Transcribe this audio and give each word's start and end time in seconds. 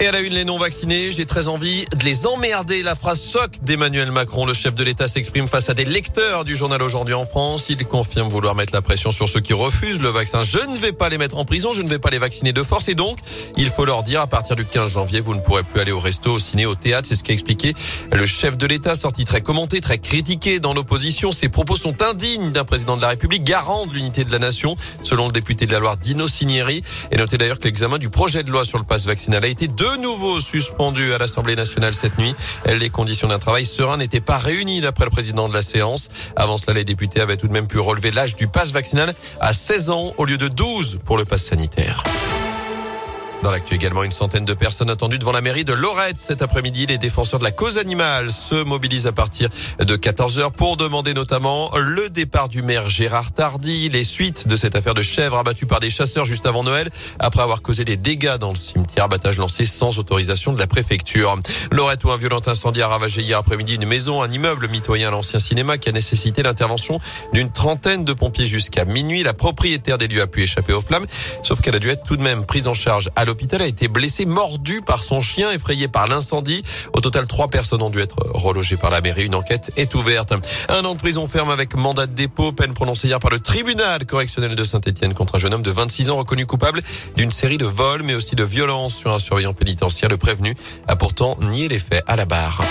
Et 0.00 0.06
à 0.06 0.12
la 0.12 0.20
une, 0.20 0.32
les 0.32 0.44
non-vaccinés, 0.44 1.10
j'ai 1.10 1.26
très 1.26 1.48
envie 1.48 1.84
de 1.86 2.04
les 2.04 2.28
emmerder. 2.28 2.84
La 2.84 2.94
phrase 2.94 3.20
choc 3.32 3.50
d'Emmanuel 3.62 4.12
Macron. 4.12 4.46
Le 4.46 4.54
chef 4.54 4.72
de 4.72 4.84
l'État 4.84 5.08
s'exprime 5.08 5.48
face 5.48 5.70
à 5.70 5.74
des 5.74 5.84
lecteurs 5.84 6.44
du 6.44 6.54
journal 6.54 6.80
Aujourd'hui 6.84 7.14
en 7.14 7.26
France. 7.26 7.66
Il 7.68 7.84
confirme 7.84 8.28
vouloir 8.28 8.54
mettre 8.54 8.72
la 8.72 8.80
pression 8.80 9.10
sur 9.10 9.28
ceux 9.28 9.40
qui 9.40 9.54
refusent 9.54 10.00
le 10.00 10.10
vaccin. 10.10 10.42
Je 10.42 10.60
ne 10.60 10.78
vais 10.78 10.92
pas 10.92 11.08
les 11.08 11.18
mettre 11.18 11.36
en 11.36 11.44
prison, 11.44 11.72
je 11.72 11.82
ne 11.82 11.88
vais 11.88 11.98
pas 11.98 12.10
les 12.10 12.18
vacciner 12.18 12.52
de 12.52 12.62
force. 12.62 12.88
Et 12.88 12.94
donc, 12.94 13.18
il 13.56 13.70
faut 13.70 13.84
leur 13.84 14.04
dire, 14.04 14.20
à 14.20 14.28
partir 14.28 14.54
du 14.54 14.64
15 14.64 14.92
janvier, 14.92 15.18
vous 15.18 15.34
ne 15.34 15.40
pourrez 15.40 15.64
plus 15.64 15.80
aller 15.80 15.90
au 15.90 15.98
resto, 15.98 16.34
au 16.34 16.38
ciné, 16.38 16.64
au 16.64 16.76
théâtre. 16.76 17.08
C'est 17.08 17.16
ce 17.16 17.24
qu'a 17.24 17.32
expliqué 17.32 17.74
le 18.12 18.24
chef 18.24 18.56
de 18.56 18.66
l'État, 18.68 18.94
sorti 18.94 19.24
très 19.24 19.40
commenté, 19.40 19.80
très 19.80 19.98
critiqué 19.98 20.60
dans 20.60 20.74
l'opposition. 20.74 21.32
Ses 21.32 21.48
propos 21.48 21.74
sont 21.74 22.02
indignes 22.02 22.52
d'un 22.52 22.64
président 22.64 22.96
de 22.96 23.02
la 23.02 23.08
République, 23.08 23.42
garant 23.42 23.86
de 23.86 23.94
l'unité 23.94 24.22
de 24.22 24.30
la 24.30 24.38
nation, 24.38 24.76
selon 25.02 25.26
le 25.26 25.32
député 25.32 25.66
de 25.66 25.72
la 25.72 25.80
Loire, 25.80 25.96
Dino 25.96 26.28
Cinieri. 26.28 26.84
Et 27.10 27.16
notez 27.16 27.36
d'ailleurs 27.36 27.58
que 27.58 27.64
l'examen 27.64 27.98
du 27.98 28.10
projet 28.10 28.44
de 28.44 28.52
loi 28.52 28.64
sur 28.64 28.78
le 28.78 28.84
passe 28.84 29.04
vaccinal 29.04 29.44
a 29.44 29.48
été 29.48 29.66
de 29.66 29.87
de 29.96 30.02
nouveau 30.02 30.40
suspendu 30.40 31.12
à 31.14 31.18
l'Assemblée 31.18 31.56
nationale 31.56 31.94
cette 31.94 32.18
nuit. 32.18 32.34
Les 32.66 32.90
conditions 32.90 33.28
d'un 33.28 33.38
travail 33.38 33.64
serein 33.64 33.96
n'étaient 33.96 34.20
pas 34.20 34.36
réunies 34.36 34.80
d'après 34.80 35.04
le 35.04 35.10
président 35.10 35.48
de 35.48 35.54
la 35.54 35.62
séance. 35.62 36.08
Avant 36.36 36.56
cela, 36.56 36.74
les 36.74 36.84
députés 36.84 37.20
avaient 37.20 37.36
tout 37.36 37.48
de 37.48 37.52
même 37.52 37.68
pu 37.68 37.78
relever 37.78 38.10
l'âge 38.10 38.36
du 38.36 38.48
passe 38.48 38.72
vaccinal 38.72 39.14
à 39.40 39.52
16 39.52 39.90
ans 39.90 40.14
au 40.18 40.24
lieu 40.24 40.36
de 40.36 40.48
12 40.48 41.00
pour 41.04 41.16
le 41.16 41.24
passe 41.24 41.44
sanitaire. 41.44 42.02
Dans 43.42 43.52
l'actu 43.52 43.76
également, 43.76 44.02
une 44.02 44.10
centaine 44.10 44.44
de 44.44 44.52
personnes 44.52 44.90
attendues 44.90 45.18
devant 45.18 45.30
la 45.30 45.40
mairie 45.40 45.64
de 45.64 45.72
Lorette 45.72 46.18
cet 46.18 46.42
après-midi. 46.42 46.86
Les 46.86 46.98
défenseurs 46.98 47.38
de 47.38 47.44
la 47.44 47.52
cause 47.52 47.78
animale 47.78 48.32
se 48.32 48.64
mobilisent 48.64 49.06
à 49.06 49.12
partir 49.12 49.48
de 49.78 49.94
14 49.94 50.40
heures 50.40 50.50
pour 50.50 50.76
demander 50.76 51.14
notamment 51.14 51.70
le 51.76 52.10
départ 52.10 52.48
du 52.48 52.62
maire 52.62 52.88
Gérard 52.88 53.30
Tardy, 53.30 53.90
les 53.90 54.02
suites 54.02 54.48
de 54.48 54.56
cette 54.56 54.74
affaire 54.74 54.94
de 54.94 55.02
chèvres 55.02 55.38
abattues 55.38 55.66
par 55.66 55.78
des 55.78 55.88
chasseurs 55.88 56.24
juste 56.24 56.46
avant 56.46 56.64
Noël 56.64 56.90
après 57.20 57.40
avoir 57.40 57.62
causé 57.62 57.84
des 57.84 57.96
dégâts 57.96 58.38
dans 58.38 58.50
le 58.50 58.56
cimetière. 58.56 59.04
Abattage 59.04 59.38
lancé 59.38 59.64
sans 59.64 60.00
autorisation 60.00 60.52
de 60.52 60.58
la 60.58 60.66
préfecture. 60.66 61.36
Lorette 61.70 62.02
où 62.02 62.10
un 62.10 62.16
violent 62.16 62.42
incendie 62.44 62.82
a 62.82 62.88
ravagé 62.88 63.22
hier 63.22 63.38
après-midi 63.38 63.76
une 63.76 63.86
maison, 63.86 64.20
un 64.20 64.30
immeuble 64.30 64.66
mitoyen 64.66 65.08
à 65.08 65.10
l'ancien 65.12 65.38
cinéma 65.38 65.78
qui 65.78 65.88
a 65.88 65.92
nécessité 65.92 66.42
l'intervention 66.42 66.98
d'une 67.32 67.52
trentaine 67.52 68.04
de 68.04 68.12
pompiers 68.14 68.46
jusqu'à 68.46 68.84
minuit. 68.84 69.22
La 69.22 69.32
propriétaire 69.32 69.96
des 69.96 70.08
lieux 70.08 70.22
a 70.22 70.26
pu 70.26 70.42
échapper 70.42 70.72
aux 70.72 70.82
flammes, 70.82 71.06
sauf 71.44 71.60
qu'elle 71.60 71.76
a 71.76 71.78
dû 71.78 71.88
être 71.88 72.02
tout 72.02 72.16
de 72.16 72.22
même 72.22 72.44
prise 72.44 72.66
en 72.66 72.74
charge 72.74 73.10
à 73.14 73.27
l'hôpital 73.28 73.60
a 73.60 73.66
été 73.66 73.88
blessé, 73.88 74.24
mordu 74.24 74.80
par 74.80 75.02
son 75.02 75.20
chien, 75.20 75.52
effrayé 75.52 75.86
par 75.86 76.06
l'incendie. 76.06 76.62
Au 76.94 77.00
total, 77.00 77.26
trois 77.26 77.48
personnes 77.48 77.82
ont 77.82 77.90
dû 77.90 78.00
être 78.00 78.16
relogées 78.30 78.78
par 78.78 78.90
la 78.90 79.00
mairie. 79.00 79.26
Une 79.26 79.34
enquête 79.34 79.70
est 79.76 79.94
ouverte. 79.94 80.32
Un 80.68 80.84
an 80.84 80.94
de 80.94 80.98
prison 80.98 81.26
ferme 81.28 81.50
avec 81.50 81.76
mandat 81.76 82.06
de 82.06 82.14
dépôt, 82.14 82.52
peine 82.52 82.72
prononcée 82.72 83.08
hier 83.08 83.20
par 83.20 83.30
le 83.30 83.38
tribunal 83.38 84.06
correctionnel 84.06 84.56
de 84.56 84.64
Saint-Etienne 84.64 85.12
contre 85.12 85.36
un 85.36 85.38
jeune 85.38 85.52
homme 85.52 85.62
de 85.62 85.70
26 85.70 86.10
ans 86.10 86.16
reconnu 86.16 86.46
coupable 86.46 86.80
d'une 87.16 87.30
série 87.30 87.58
de 87.58 87.66
vols, 87.66 88.02
mais 88.02 88.14
aussi 88.14 88.34
de 88.34 88.44
violences 88.44 88.96
sur 88.96 89.12
un 89.12 89.18
surveillant 89.18 89.52
pénitentiaire. 89.52 90.08
Le 90.08 90.16
prévenu 90.16 90.56
a 90.86 90.96
pourtant 90.96 91.36
nié 91.40 91.68
les 91.68 91.78
faits 91.78 92.02
à 92.06 92.16
la 92.16 92.24
barre. 92.24 92.62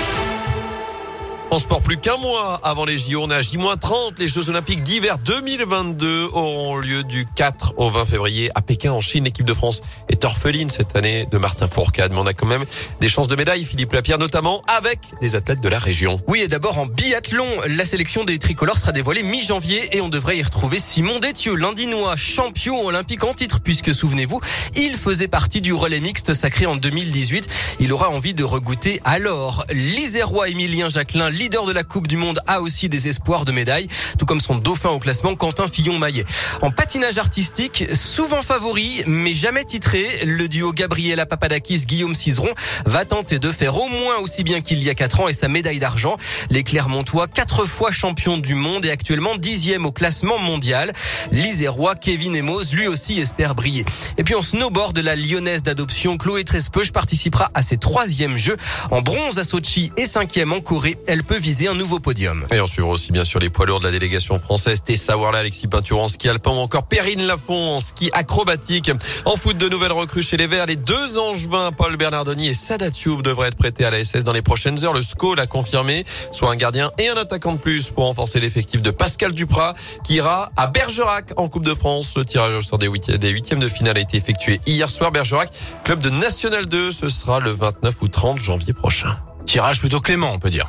En 1.50 1.59
sport, 1.59 1.81
plus 1.81 1.95
qu'un 1.95 2.17
mois 2.17 2.59
avant 2.62 2.84
les 2.84 2.98
JO, 2.98 3.22
on 3.23 3.30
à 3.30 3.42
J-30. 3.42 4.20
Les 4.20 4.28
Jeux 4.28 4.50
Olympiques 4.50 4.81
d'hiver 4.81 5.17
2022 5.17 6.26
auront 6.34 6.76
lieu 6.76 7.06
du 7.06 7.26
4 7.26 7.76
au 7.78 7.90
20 7.90 8.06
février 8.06 8.52
à 8.53 8.62
Pékin, 8.62 8.92
en 8.92 9.00
Chine. 9.00 9.23
L'équipe 9.23 9.45
de 9.45 9.53
France 9.53 9.81
est 10.09 10.25
orpheline 10.25 10.70
cette 10.70 10.98
année 10.98 11.25
de 11.31 11.38
Martin 11.38 11.68
Fourcade, 11.68 12.12
mais 12.12 12.20
on 12.20 12.25
a 12.25 12.34
quand 12.34 12.48
même 12.48 12.66
des 13.00 13.08
chances 13.08 13.30
de 13.30 13.36
médaille, 13.38 13.64
Philippe 13.64 13.94
Lapierre, 13.94 14.18
notamment 14.18 14.62
avec 14.68 15.00
des 15.22 15.36
athlètes 15.36 15.62
de 15.62 15.70
la 15.70 15.80
région. 15.80 16.20
Oui, 16.28 16.42
et 16.42 16.50
d'abord 16.50 16.80
en 16.80 16.86
biathlon, 16.86 17.48
la 17.70 17.86
sélection 17.86 18.25
des 18.25 18.40
tricolores 18.40 18.78
sera 18.78 18.92
dévoilée 18.92 19.23
mi-janvier 19.23 19.95
et 19.95 20.02
on 20.02 20.09
devrait 20.09 20.38
y 20.38 20.44
retrouver 20.44 20.80
Simon 20.80 21.20
Détieux, 21.20 21.56
l'Indinois, 21.56 22.18
champion 22.18 22.86
olympique 22.86 23.23
en 23.23 23.34
titre, 23.34 23.62
puisque 23.62 23.94
souvenez-vous, 23.94 24.42
il 24.75 24.98
faisait 24.98 25.30
partie 25.30 25.62
du 25.62 25.73
relais 25.73 26.02
mixte 26.02 26.34
sacré 26.34 26.66
en 26.66 26.75
2018. 26.75 27.48
Il 27.80 27.94
aura 27.94 28.09
envie 28.09 28.34
de 28.34 28.44
regoûter 28.44 29.00
alors. 29.06 29.66
L'Isérois 29.72 30.50
Emilien 30.50 30.90
Jacquelin, 30.90 31.30
leader 31.38 31.66
de 31.66 31.72
la 31.72 31.84
Coupe 31.84 32.08
du 32.08 32.18
Monde, 32.18 32.40
a 32.48 32.62
aussi 32.62 32.90
des 32.90 33.08
espoirs 33.08 33.46
de 33.46 33.52
médaille, 33.52 33.88
tout 34.18 34.25
comme 34.25 34.40
son 34.40 34.56
dauphin 34.56 34.90
au 34.90 35.00
classement 35.00 35.36
Quentin 35.36 35.68
Fillon-Maillet. 35.68 36.25
En 36.62 36.72
patinage 36.72 37.18
artistique, 37.18 37.86
souvent 37.94 38.42
favori, 38.42 39.03
mais 39.06 39.34
jamais 39.34 39.64
titré, 39.64 40.08
le 40.26 40.47
duo 40.47 40.74
Gabriela 40.74 41.26
Papadakis, 41.26 41.86
Guillaume 41.86 42.16
Cizeron 42.16 42.50
va 42.86 43.06
tenter 43.06 43.38
de 43.40 43.52
faire 43.52 43.78
au 43.78 43.88
moins 43.88 44.18
aussi 44.18 44.44
bien 44.44 44.62
qu'il 44.62 44.84
y 44.84 44.90
a 44.90 44.96
quatre 44.96 45.22
ans 45.22 45.28
et 45.28 45.34
sa 45.34 45.47
médaille 45.47 45.80
d'argent. 45.80 46.18
Les 46.50 46.64
Clermontois, 46.64 47.28
quatre 47.28 47.66
fois 47.66 47.92
champion 47.92 48.38
du 48.38 48.56
monde 48.56 48.86
et 48.86 48.90
actuellement 48.90 49.36
dixième 49.38 49.86
au 49.86 49.92
classement 49.92 50.40
mondial. 50.40 50.92
L'Isérois 51.31 51.96
Kevin 51.96 52.36
Emos, 52.36 52.74
lui 52.74 52.88
aussi, 52.88 53.20
espère 53.20 53.53
briller. 53.53 53.86
Et 54.18 54.24
puis 54.24 54.34
en 54.34 54.42
snowboard, 54.42 54.97
la 54.97 55.16
lyonnaise 55.16 55.62
d'adoption 55.62 56.18
Chloé 56.18 56.44
Trespeuch 56.44 56.92
participera 56.92 57.52
à 57.53 57.62
ses 57.62 57.78
troisièmes 57.78 58.38
jeux 58.38 58.58
en 58.90 59.02
bronze 59.02 59.38
à 59.38 59.44
Sochi 59.44 59.92
et 59.97 60.06
cinquième 60.06 60.53
en 60.53 60.62
Corée. 60.62 60.97
Peut 61.28 61.38
viser 61.38 61.68
un 61.68 61.74
nouveau 61.74 62.00
podium. 62.00 62.46
Et 62.52 62.62
on 62.62 62.68
suivra 62.68 62.92
aussi 62.92 63.12
bien 63.12 63.24
sûr 63.26 63.40
les 63.40 63.50
poids 63.50 63.66
lourds 63.66 63.80
de 63.80 63.86
la 63.86 63.92
délégation 63.92 64.40
française, 64.40 64.82
Tessa 64.84 65.18
Warla, 65.18 65.40
Alexis 65.40 65.68
Peinture 65.68 66.00
en 66.00 66.08
ski 66.08 66.30
alpin 66.30 66.52
ou 66.52 66.56
encore 66.56 66.84
Perrine 66.84 67.28
Lafont 67.28 67.76
en 67.76 67.80
ski 67.80 68.10
acrobatique. 68.14 68.92
En 69.26 69.36
foot, 69.36 69.58
de 69.58 69.68
nouvelles 69.68 69.92
recrues 69.92 70.22
chez 70.22 70.38
les 70.38 70.48
Verts. 70.48 70.68
Les 70.68 70.76
deux 70.78 71.18
angevins, 71.18 71.72
Paul 71.72 71.98
Bernardoni 71.98 72.48
et 72.48 72.54
Sadat 72.54 72.92
devraient 73.24 73.50
être 73.50 73.58
prêtés 73.58 73.86
à 73.86 73.92
la 73.92 74.04
SS 74.04 74.24
dans 74.24 74.32
les 74.32 74.42
prochaines 74.42 74.84
heures. 74.86 74.94
Le 74.94 75.02
SCO 75.02 75.36
l'a 75.36 75.48
confirmé, 75.48 76.06
soit 76.32 76.50
un 76.50 76.56
gardien 76.56 76.92
et 76.98 77.10
un 77.10 77.18
attaquant 77.18 77.54
de 77.54 77.59
plus 77.59 77.90
pour 77.90 78.06
renforcer 78.06 78.40
l'effectif 78.40 78.82
de 78.82 78.92
Pascal 78.92 79.34
Duprat 79.34 79.76
qui 80.04 80.16
ira 80.16 80.50
à 80.56 80.68
Bergerac 80.68 81.34
en 81.38 81.50
Coupe 81.50 81.66
de 81.66 81.76
France. 81.76 82.14
Le 82.16 82.24
tirage 82.24 82.56
au 82.56 82.62
sort 82.62 82.80
des 82.80 82.88
huitièmes 83.30 83.59
de 83.59 83.70
finale 83.70 83.98
a 83.98 84.02
été 84.02 84.18
effectué 84.18 84.62
hier 84.66 84.90
soir. 84.90 85.12
Bergerac, 85.12 85.50
club 85.84 86.02
de 86.02 86.09
National 86.09 86.66
2, 86.66 86.92
ce 86.92 87.09
sera 87.09 87.40
le 87.40 87.52
29 87.52 87.96
ou 88.02 88.08
30 88.08 88.38
janvier 88.38 88.74
prochain. 88.74 89.18
Tirage 89.46 89.80
plutôt 89.80 90.00
clément, 90.02 90.32
on 90.34 90.40
peut 90.40 90.50
dire. 90.50 90.68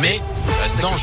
Mais 0.00 0.20
dangereux. 0.80 0.98